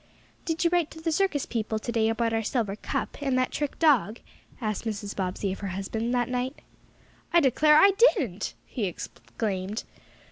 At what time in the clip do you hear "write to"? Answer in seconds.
0.73-0.99